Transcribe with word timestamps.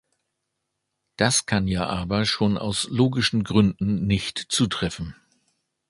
Das 1.15 1.45
kann 1.45 1.67
ja 1.67 1.85
aber 1.85 2.25
schon 2.25 2.57
aus 2.57 2.87
logischen 2.89 3.43
Gründen 3.43 4.07
nicht 4.07 4.39
zutreffen. 4.49 5.15